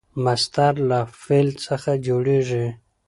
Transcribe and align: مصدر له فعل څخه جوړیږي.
مصدر 0.25 0.73
له 0.89 0.99
فعل 1.23 1.47
څخه 1.65 1.91
جوړیږي. 2.07 2.67